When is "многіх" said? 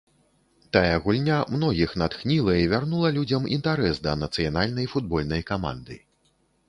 1.55-1.91